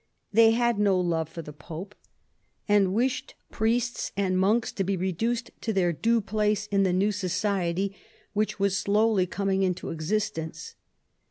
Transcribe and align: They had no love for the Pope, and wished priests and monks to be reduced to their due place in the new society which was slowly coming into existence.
They 0.33 0.49
had 0.49 0.79
no 0.79 0.99
love 0.99 1.29
for 1.29 1.43
the 1.43 1.53
Pope, 1.53 1.93
and 2.67 2.91
wished 2.95 3.35
priests 3.51 4.11
and 4.17 4.35
monks 4.35 4.71
to 4.71 4.83
be 4.83 4.97
reduced 4.97 5.51
to 5.61 5.71
their 5.73 5.93
due 5.93 6.21
place 6.21 6.65
in 6.65 6.81
the 6.81 6.91
new 6.91 7.11
society 7.11 7.95
which 8.33 8.57
was 8.59 8.75
slowly 8.75 9.27
coming 9.27 9.61
into 9.61 9.91
existence. 9.91 10.73